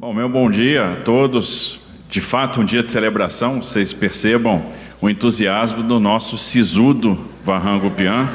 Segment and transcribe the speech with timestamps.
[0.00, 1.80] Bom, meu bom dia a todos.
[2.08, 4.64] De fato, um dia de celebração, vocês percebam
[5.00, 8.30] o entusiasmo do nosso sisudo Varrango Pian,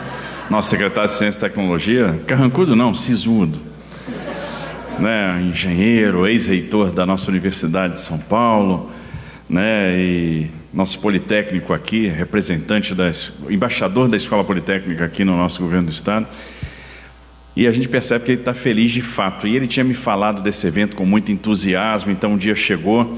[0.50, 2.22] nosso secretário de Ciência e Tecnologia.
[2.28, 3.62] Carrancudo não, sisudo.
[5.00, 8.92] Né, engenheiro, ex-reitor da nossa Universidade de São Paulo,
[9.50, 13.10] né, e nosso politécnico aqui, representante da
[13.50, 16.28] embaixador da Escola Politécnica aqui no nosso governo do estado.
[17.56, 19.48] E a gente percebe que ele está feliz de fato.
[19.48, 23.18] E ele tinha me falado desse evento com muito entusiasmo, então o dia chegou.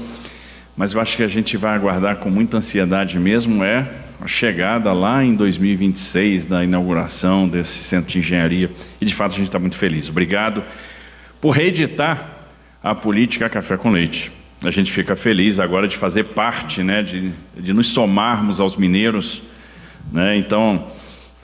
[0.76, 3.88] Mas eu acho que a gente vai aguardar com muita ansiedade mesmo é
[4.20, 8.70] a chegada lá em 2026 da inauguração desse centro de engenharia.
[9.00, 10.10] E de fato a gente está muito feliz.
[10.10, 10.62] Obrigado
[11.40, 12.48] por reeditar
[12.82, 14.32] a política Café com Leite.
[14.62, 19.42] A gente fica feliz agora de fazer parte, né, de, de nos somarmos aos mineiros.
[20.10, 20.36] Né?
[20.38, 20.86] Então,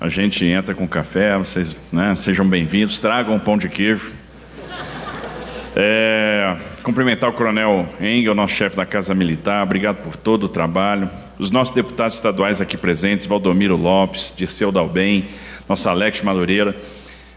[0.02, 4.12] a gente entra com café, vocês né, sejam bem-vindos, tragam um pão de queijo.
[5.76, 11.08] É, cumprimentar o Coronel Engel, nosso chefe da Casa Militar, obrigado por todo o trabalho.
[11.38, 15.28] Os nossos deputados estaduais aqui presentes, Valdomiro Lopes, Dirceu Dalbem,
[15.68, 16.74] nosso Alex Madureira,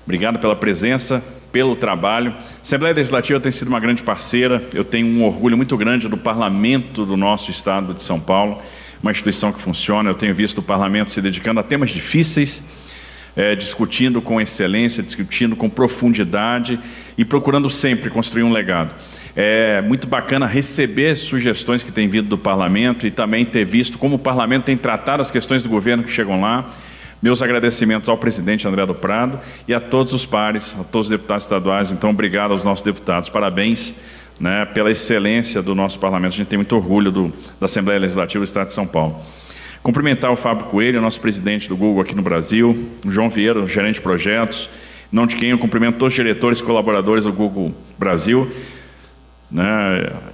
[0.03, 2.31] obrigado pela presença, pelo trabalho.
[2.31, 6.17] A Assembleia Legislativa tem sido uma grande parceira, eu tenho um orgulho muito grande do
[6.17, 8.59] parlamento do nosso estado de São Paulo
[9.05, 10.09] uma instituição que funciona.
[10.09, 12.63] Eu tenho visto o parlamento se dedicando a temas difíceis,
[13.35, 16.79] é, discutindo com excelência, discutindo com profundidade
[17.15, 18.95] e procurando sempre construir um legado.
[19.35, 24.15] É muito bacana receber sugestões que têm vindo do parlamento e também ter visto como
[24.15, 26.67] o parlamento tem tratado as questões do governo que chegam lá.
[27.21, 31.11] Meus agradecimentos ao presidente André do Prado e a todos os pares, a todos os
[31.11, 31.91] deputados estaduais.
[31.91, 33.29] Então, obrigado aos nossos deputados.
[33.29, 33.93] Parabéns
[34.39, 36.33] né, pela excelência do nosso parlamento.
[36.33, 39.19] A gente tem muito orgulho do, da Assembleia Legislativa do Estado de São Paulo.
[39.81, 43.95] Cumprimentar o Fábio Coelho, nosso presidente do Google aqui no Brasil, o João Vieira, gerente
[43.95, 44.69] de projetos,
[45.11, 48.51] não de quem eu cumprimento todos os diretores e colaboradores do Google Brasil.
[49.51, 49.63] Né,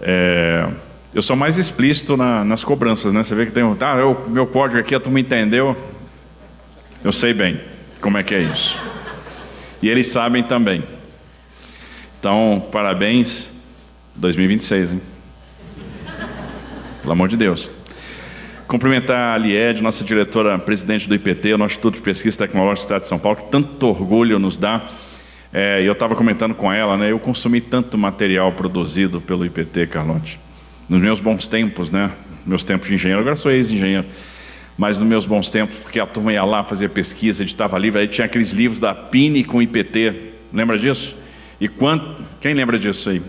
[0.02, 0.68] é,
[1.14, 3.22] eu sou mais explícito na, nas cobranças, né?
[3.22, 3.76] Você vê que tem um.
[3.82, 5.76] Ah, eu, meu código aqui, a turma entendeu.
[7.04, 7.60] Eu sei bem
[8.00, 8.80] como é que é isso.
[9.82, 10.84] E eles sabem também.
[12.18, 13.51] Então, parabéns.
[14.16, 15.02] 2026, hein?
[17.02, 17.70] Pelo amor de Deus.
[18.68, 22.80] Cumprimentar a Lied, nossa diretora presidente do IPT, o nosso Instituto de Pesquisa Tecnológica do
[22.80, 24.88] Estado de São Paulo, que tanto orgulho nos dá.
[25.52, 27.12] É, eu estava comentando com ela, né?
[27.12, 30.40] Eu consumi tanto material produzido pelo IPT, Carlote.
[30.88, 32.12] Nos meus bons tempos, né?
[32.46, 34.06] Meus tempos de engenheiro, agora sou ex-engenheiro.
[34.78, 38.08] Mas nos meus bons tempos, porque a turma ia lá fazer pesquisa, editava livro, aí
[38.08, 40.32] tinha aqueles livros da Pini com IPT.
[40.54, 41.16] Lembra disso?
[41.60, 42.24] E quanto.
[42.40, 43.22] Quem lembra disso aí?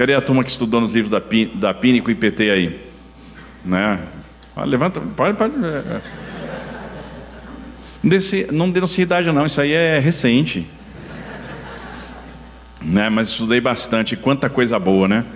[0.00, 2.80] Cadê a turma que estudou nos livros da, Pini, da Pínico e PT aí?
[3.62, 4.00] Né?
[4.56, 5.54] Ah, levanta, pode, pode.
[5.62, 6.00] É,
[8.08, 8.46] é.
[8.50, 10.66] Não denuncia idade não, isso aí é recente.
[12.80, 13.10] Né?
[13.10, 15.26] Mas estudei bastante, quanta coisa boa, né?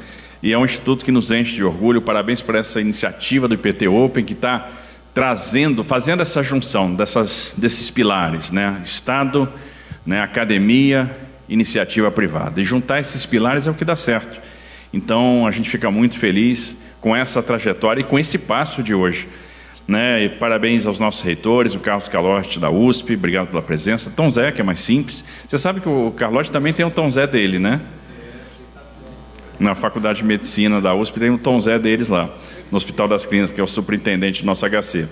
[0.43, 2.01] E é um instituto que nos enche de orgulho.
[2.01, 4.71] Parabéns por essa iniciativa do IPT Open que está
[5.13, 8.81] trazendo, fazendo essa junção dessas, desses pilares, né?
[8.83, 9.47] Estado,
[10.07, 10.23] né?
[10.23, 11.15] academia,
[11.51, 12.63] iniciativa privada.
[12.63, 14.54] E juntar esses pilares é o que dá certo.
[14.95, 19.29] Então a gente fica muito feliz com essa trajetória e com esse passo de hoje.
[19.89, 20.25] Né?
[20.25, 24.09] E parabéns aos nossos reitores, o Carlos Calote da USP, obrigado pela presença.
[24.09, 25.25] Tom Zé, que é mais simples.
[25.47, 27.81] Você sabe que o Carlote também tem o Tom Zé dele, né?
[29.59, 32.31] Na Faculdade de Medicina da USP tem o Tom Zé deles lá,
[32.71, 35.09] no Hospital das Clínicas, que é o superintendente do nosso HC.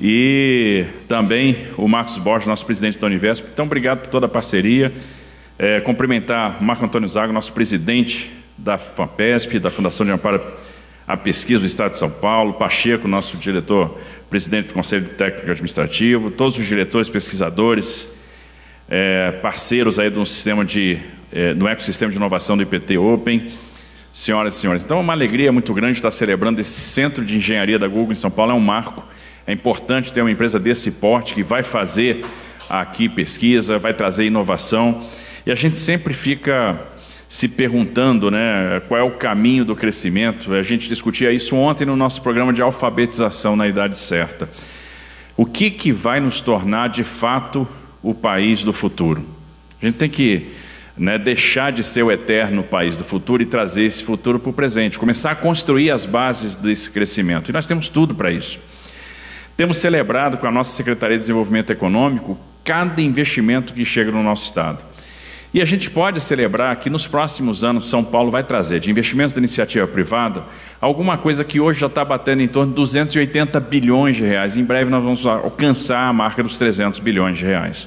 [0.00, 3.46] E também o Marcos Borges, nosso presidente da Univesp.
[3.52, 4.92] Então, obrigado por toda a parceria.
[5.56, 10.42] É, cumprimentar Marco Antônio Zago, nosso presidente da FAPESP, da Fundação de Amparo
[11.06, 13.98] à Pesquisa do Estado de São Paulo, Pacheco, nosso diretor,
[14.30, 18.08] presidente do Conselho Técnico Administrativo, todos os diretores, pesquisadores,
[18.88, 20.98] é, parceiros aí do sistema de,
[21.32, 23.52] é, no ecossistema de inovação do IPT Open,
[24.12, 24.82] senhoras e senhores.
[24.82, 28.16] Então é uma alegria muito grande estar celebrando esse centro de engenharia da Google em
[28.16, 29.04] São Paulo, é um marco.
[29.46, 32.24] É importante ter uma empresa desse porte que vai fazer
[32.68, 35.06] aqui pesquisa, vai trazer inovação.
[35.44, 36.80] E a gente sempre fica
[37.28, 40.52] se perguntando né, qual é o caminho do crescimento.
[40.54, 44.48] A gente discutia isso ontem no nosso programa de alfabetização na idade certa.
[45.36, 47.66] O que, que vai nos tornar de fato
[48.02, 49.24] o país do futuro?
[49.82, 50.52] A gente tem que
[50.96, 54.52] né, deixar de ser o eterno país do futuro e trazer esse futuro para o
[54.52, 57.50] presente, começar a construir as bases desse crescimento.
[57.50, 58.60] E nós temos tudo para isso.
[59.56, 64.44] Temos celebrado com a nossa Secretaria de Desenvolvimento Econômico cada investimento que chega no nosso
[64.46, 64.93] Estado.
[65.54, 69.32] E a gente pode celebrar que nos próximos anos São Paulo vai trazer de investimentos
[69.32, 70.42] da iniciativa privada
[70.80, 74.56] alguma coisa que hoje já está batendo em torno de 280 bilhões de reais.
[74.56, 77.86] Em breve nós vamos alcançar a marca dos 300 bilhões de reais.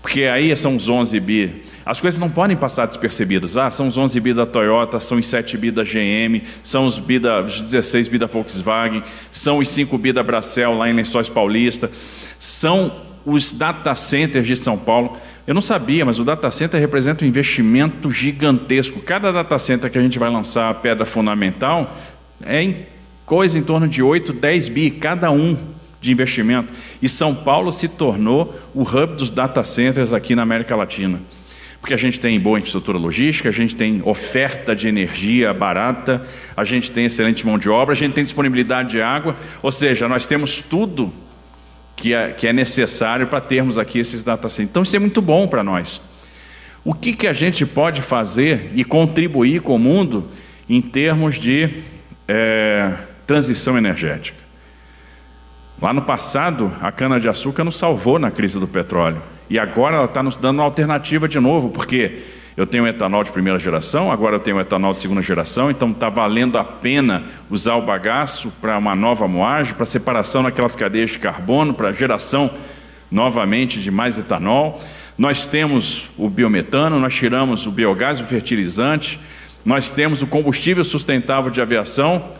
[0.00, 3.58] Porque aí são os 11 bi As coisas não podem passar despercebidas.
[3.58, 6.98] Ah, são os 11 bi da Toyota, são os 7 bi da GM, são os,
[6.98, 10.94] bi da, os 16 bi da Volkswagen, são os 5 bi da Bracel lá em
[10.94, 11.90] Lençóis Paulista,
[12.38, 15.18] são os data centers de São Paulo.
[15.46, 19.00] Eu não sabia, mas o data center representa um investimento gigantesco.
[19.00, 21.96] Cada data center que a gente vai lançar a pedra fundamental
[22.42, 22.86] é em
[23.24, 25.56] coisa em torno de 8, 10 bi cada um
[26.00, 26.72] de investimento.
[27.00, 31.20] E São Paulo se tornou o hub dos data centers aqui na América Latina
[31.86, 36.26] porque a gente tem boa infraestrutura logística, a gente tem oferta de energia barata,
[36.56, 40.08] a gente tem excelente mão de obra, a gente tem disponibilidade de água, ou seja,
[40.08, 41.12] nós temos tudo
[41.96, 44.70] que é, que é necessário para termos aqui esses data centers.
[44.70, 46.02] Então isso é muito bom para nós.
[46.84, 50.28] O que, que a gente pode fazer e contribuir com o mundo
[50.68, 51.68] em termos de
[52.28, 52.92] é,
[53.26, 54.38] transição energética?
[55.80, 59.20] Lá no passado, a cana-de-açúcar nos salvou na crise do petróleo.
[59.50, 62.22] E agora ela está nos dando uma alternativa de novo, porque
[62.56, 66.08] eu tenho etanol de primeira geração, agora eu tenho etanol de segunda geração, então está
[66.08, 71.18] valendo a pena usar o bagaço para uma nova moagem, para separação naquelas cadeias de
[71.18, 72.50] carbono, para geração
[73.10, 74.80] novamente de mais etanol.
[75.18, 79.20] Nós temos o biometano, nós tiramos o biogás, o fertilizante,
[79.64, 82.32] nós temos o combustível sustentável de aviação,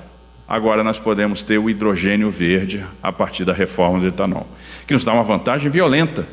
[0.49, 4.47] agora nós podemos ter o hidrogênio verde a partir da reforma do etanol,
[4.87, 6.27] que nos dá uma vantagem violenta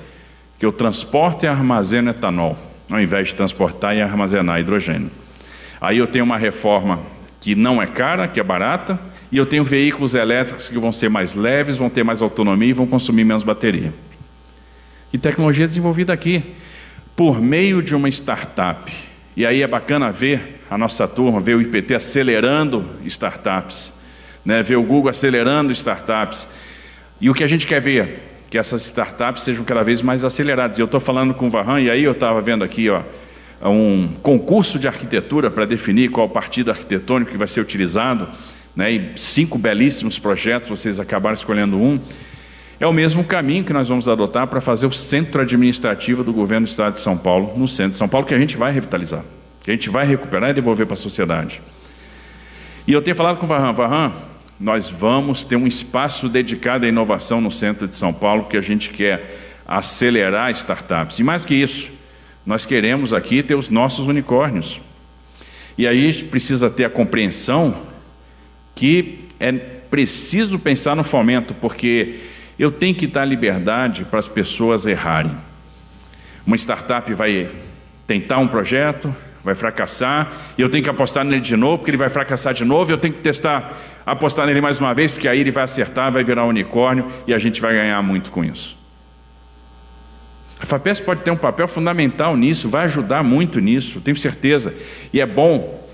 [0.58, 2.58] que eu transporto e armazeno etanol,
[2.94, 5.10] ao invés de transportar e armazenar hidrogênio.
[5.82, 7.00] Aí eu tenho uma reforma
[7.42, 9.00] que não é cara, que é barata,
[9.32, 12.74] e eu tenho veículos elétricos que vão ser mais leves, vão ter mais autonomia e
[12.74, 13.92] vão consumir menos bateria.
[15.12, 16.44] E tecnologia desenvolvida aqui,
[17.16, 18.94] por meio de uma startup.
[19.36, 23.92] E aí é bacana ver a nossa turma, ver o IPT acelerando startups,
[24.46, 24.62] né?
[24.62, 26.48] ver o Google acelerando startups.
[27.20, 28.33] E o que a gente quer ver?
[28.54, 30.78] Que essas startups sejam cada vez mais aceleradas.
[30.78, 33.02] Eu estou falando com o Varran, e aí eu estava vendo aqui ó,
[33.68, 38.30] um concurso de arquitetura para definir qual partido arquitetônico que vai ser utilizado,
[38.76, 42.00] né, e cinco belíssimos projetos, vocês acabaram escolhendo um.
[42.80, 46.68] É o mesmo caminho que nós vamos adotar para fazer o centro administrativo do governo
[46.68, 49.24] do Estado de São Paulo, no centro de São Paulo, que a gente vai revitalizar,
[49.64, 51.60] que a gente vai recuperar e devolver para a sociedade.
[52.86, 54.12] E eu tenho falado com o Varran, Varran,
[54.64, 58.62] nós vamos ter um espaço dedicado à inovação no centro de São Paulo, que a
[58.62, 61.20] gente quer acelerar startups.
[61.20, 61.92] E mais do que isso,
[62.46, 64.80] nós queremos aqui ter os nossos unicórnios.
[65.78, 67.84] E aí a gente precisa ter a compreensão
[68.74, 72.22] que é preciso pensar no fomento, porque
[72.58, 75.36] eu tenho que dar liberdade para as pessoas errarem.
[76.48, 77.50] Uma startup vai
[78.08, 81.98] tentar um projeto, vai fracassar, e eu tenho que apostar nele de novo, porque ele
[81.98, 85.40] vai fracassar de novo, eu tenho que testar, apostar nele mais uma vez, porque aí
[85.40, 88.78] ele vai acertar, vai virar um unicórnio e a gente vai ganhar muito com isso.
[90.62, 94.74] A FAPES pode ter um papel fundamental nisso, vai ajudar muito nisso, tenho certeza.
[95.12, 95.86] E é bom,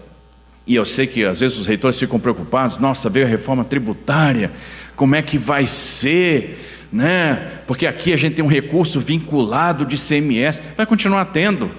[0.68, 4.52] e eu sei que às vezes os reitores ficam preocupados, nossa, veio a reforma tributária,
[4.96, 6.88] como é que vai ser?
[6.94, 7.62] Né?
[7.66, 11.72] Porque aqui a gente tem um recurso vinculado de CMS, vai continuar tendo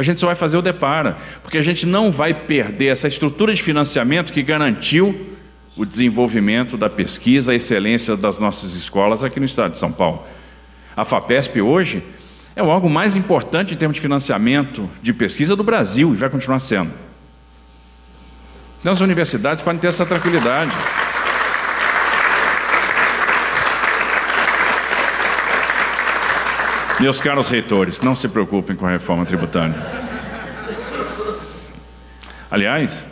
[0.00, 3.54] a gente só vai fazer o depara, porque a gente não vai perder essa estrutura
[3.54, 5.36] de financiamento que garantiu
[5.76, 10.24] o desenvolvimento da pesquisa, a excelência das nossas escolas aqui no estado de São Paulo.
[10.96, 12.02] A FAPESP hoje
[12.56, 16.28] é o algo mais importante em termos de financiamento de pesquisa do Brasil e vai
[16.28, 16.92] continuar sendo.
[18.80, 20.72] Então as universidades podem ter essa tranquilidade.
[27.00, 29.74] Meus caros reitores, não se preocupem com a reforma tributária.
[32.50, 33.08] Aliás,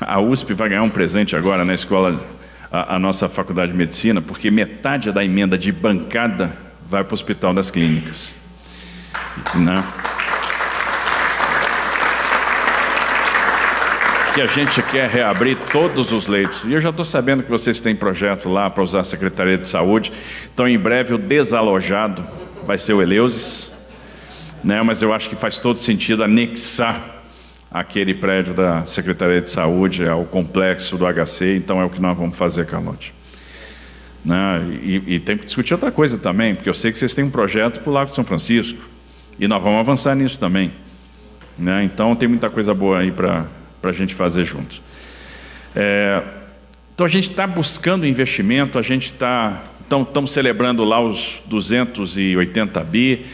[0.00, 2.24] a USP vai ganhar um presente agora na escola,
[2.70, 6.56] a, a nossa faculdade de medicina, porque metade da emenda de bancada
[6.88, 8.36] vai para o Hospital das Clínicas.
[9.56, 9.82] Né?
[14.34, 16.62] que a gente quer reabrir todos os leitos.
[16.64, 19.66] E eu já estou sabendo que vocês têm projeto lá para usar a Secretaria de
[19.66, 20.12] Saúde.
[20.52, 22.22] Então, em breve, o desalojado
[22.66, 23.72] vai ser o Eleusis,
[24.62, 24.82] né?
[24.82, 27.22] mas eu acho que faz todo sentido anexar
[27.70, 32.16] aquele prédio da Secretaria de Saúde ao complexo do HC, então é o que nós
[32.18, 33.14] vamos fazer, Carlote.
[34.24, 34.78] Né?
[34.82, 37.30] E, e, tem que discutir outra coisa também, porque eu sei que vocês têm um
[37.30, 38.82] projeto para o Lago de São Francisco,
[39.38, 40.72] e nós vamos avançar nisso também.
[41.56, 41.84] Né?
[41.84, 43.46] Então tem muita coisa boa aí para
[43.82, 44.82] a gente fazer juntos.
[45.74, 46.22] É,
[46.94, 52.82] então a gente está buscando investimento, a gente está então, estamos celebrando lá os 280
[52.82, 53.24] bi.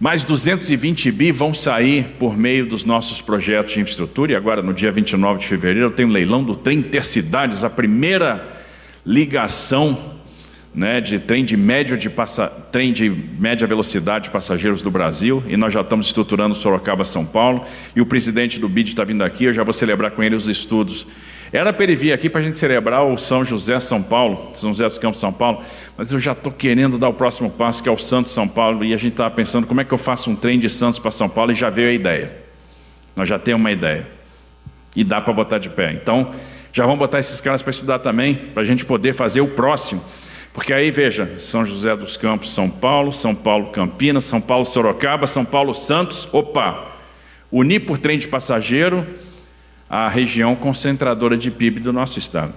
[0.00, 4.32] Mais 220 bi vão sair por meio dos nossos projetos de infraestrutura.
[4.32, 7.70] E agora, no dia 29 de fevereiro, eu tenho um leilão do trem Intercidades, a
[7.70, 8.58] primeira
[9.06, 10.18] ligação
[10.74, 15.44] né, de trem de, médio de passa, trem de média velocidade de passageiros do Brasil,
[15.46, 19.22] e nós já estamos estruturando Sorocaba São Paulo, e o presidente do BID está vindo
[19.22, 21.06] aqui, eu já vou celebrar com ele os estudos.
[21.52, 24.70] Era para ele vir aqui para a gente celebrar o São José São Paulo, São
[24.70, 25.62] José dos Campos São Paulo,
[25.96, 28.84] mas eu já estou querendo dar o próximo passo, que é o Santos São Paulo,
[28.84, 31.10] e a gente estava pensando como é que eu faço um trem de Santos para
[31.10, 32.36] São Paulo, e já veio a ideia.
[33.16, 34.06] Nós já temos uma ideia.
[34.94, 35.92] E dá para botar de pé.
[35.92, 36.34] Então,
[36.72, 40.02] já vamos botar esses caras para estudar também, para a gente poder fazer o próximo.
[40.52, 45.26] Porque aí veja, São José dos Campos, São Paulo, São Paulo Campinas, São Paulo Sorocaba,
[45.26, 46.96] São Paulo Santos, opa,
[47.50, 49.06] unir por trem de passageiro
[49.88, 52.52] a região concentradora de PIB do nosso estado.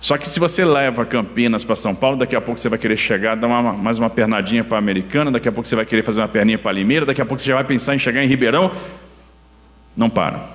[0.00, 2.96] Só que se você leva Campinas para São Paulo, daqui a pouco você vai querer
[2.96, 6.02] chegar, dar uma, mais uma pernadinha para a Americana, daqui a pouco você vai querer
[6.02, 8.26] fazer uma perninha para Limeira, daqui a pouco você já vai pensar em chegar em
[8.26, 8.72] Ribeirão.
[9.94, 10.48] Não para.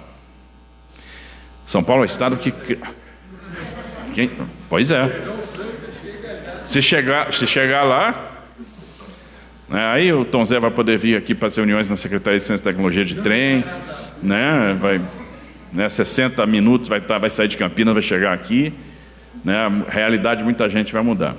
[1.67, 2.51] São Paulo é o estado que.
[4.13, 4.31] Quem?
[4.67, 5.21] Pois é.
[6.63, 8.31] Se chegar, se chegar lá,
[9.69, 12.43] né, aí o Tom Zé vai poder vir aqui para as reuniões na Secretaria de
[12.43, 13.63] Ciência e Tecnologia de trem,
[14.23, 14.99] né, vai,
[15.75, 18.73] né, 60 minutos vai, tá, vai sair de Campinas, vai chegar aqui,
[19.43, 21.35] né, a realidade de muita gente vai mudar.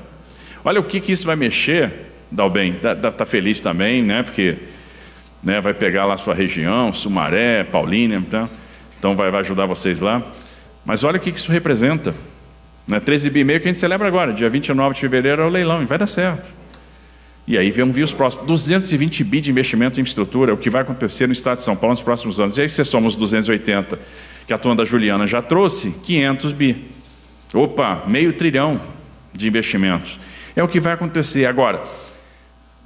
[0.62, 1.90] Olha o que, que isso vai mexer,
[2.31, 4.57] Dalben, está tá feliz também, né, porque
[5.43, 8.49] né, vai pegar lá a sua região, Sumaré, Paulínia, então,
[8.99, 10.23] então vai, vai ajudar vocês lá.
[10.85, 12.14] Mas olha o que, que isso representa.
[12.87, 13.00] Né?
[13.00, 15.83] 13 bi meio que a gente celebra agora, dia 29 de fevereiro é o leilão,
[15.83, 16.49] e vai dar certo.
[17.47, 18.47] E aí vamos vir os próximos.
[18.47, 21.76] 220 bi de investimento em infraestrutura, é o que vai acontecer no estado de São
[21.76, 22.59] Paulo nos próximos anos.
[22.59, 23.99] E aí você soma os 280
[24.47, 26.91] que a turma da Juliana já trouxe, 500 bi.
[27.55, 28.81] Opa, meio trilhão
[29.33, 30.19] de investimentos.
[30.55, 31.47] É o que vai acontecer.
[31.47, 31.85] Agora,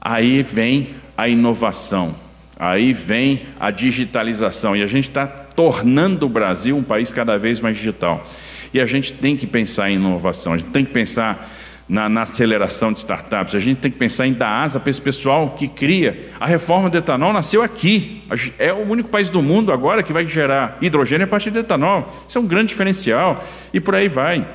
[0.00, 2.14] aí vem a inovação,
[2.58, 4.76] aí vem a digitalização.
[4.76, 8.26] E a gente está tornando o Brasil um país cada vez mais digital.
[8.72, 11.50] E a gente tem que pensar em inovação, a gente tem que pensar
[11.90, 15.02] na, na, aceleração de startups, a gente tem que pensar em dar asa para esse
[15.02, 16.28] pessoal que cria.
[16.38, 18.22] A reforma do etanol nasceu aqui.
[18.60, 22.14] É o único país do mundo agora que vai gerar hidrogênio a partir do etanol.
[22.28, 23.44] Isso é um grande diferencial.
[23.74, 24.46] E por aí vai.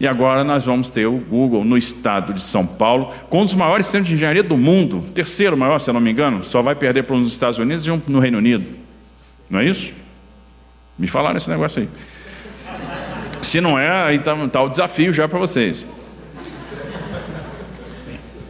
[0.00, 3.54] E agora nós vamos ter o Google no estado de São Paulo, com um dos
[3.54, 6.74] maiores centros de engenharia do mundo, terceiro maior, se eu não me engano, só vai
[6.74, 8.66] perder para um nos Estados Unidos e um no Reino Unido.
[9.48, 9.92] Não é isso?
[10.98, 11.88] Me falaram esse negócio aí.
[13.42, 15.84] Se não é, aí está tá o desafio já para vocês.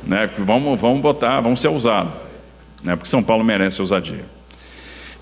[0.06, 0.28] Né?
[0.38, 2.12] Vamos, vamos botar, vamos ser ousados.
[2.82, 2.94] Né?
[2.96, 4.24] Porque São Paulo merece ousadia.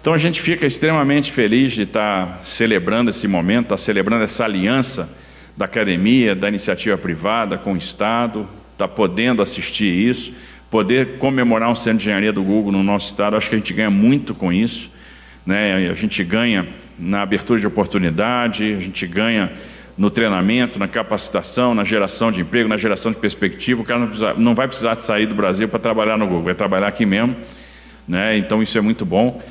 [0.01, 5.09] Então a gente fica extremamente feliz de estar celebrando esse momento, estar celebrando essa aliança
[5.57, 10.33] da academia, da iniciativa privada com o Estado, estar podendo assistir isso,
[10.71, 13.73] poder comemorar um centro de engenharia do Google no nosso estado, acho que a gente
[13.73, 14.91] ganha muito com isso.
[15.47, 15.89] Né?
[15.89, 16.67] A gente ganha
[16.99, 19.53] na abertura de oportunidade, a gente ganha
[19.97, 23.83] no treinamento, na capacitação, na geração de emprego, na geração de perspectiva.
[23.83, 26.55] O cara não, precisa, não vai precisar sair do Brasil para trabalhar no Google, vai
[26.55, 27.37] trabalhar aqui mesmo.
[28.07, 28.37] Né?
[28.39, 29.43] Então isso é muito bom.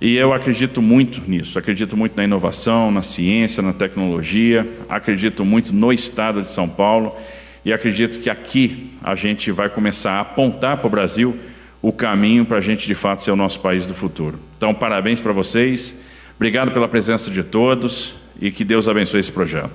[0.00, 5.74] E eu acredito muito nisso, acredito muito na inovação, na ciência, na tecnologia, acredito muito
[5.74, 7.14] no estado de São Paulo
[7.62, 11.36] e acredito que aqui a gente vai começar a apontar para o Brasil
[11.82, 14.38] o caminho para a gente de fato ser o nosso país do futuro.
[14.56, 15.98] Então, parabéns para vocês.
[16.36, 19.72] Obrigado pela presença de todos e que Deus abençoe esse projeto.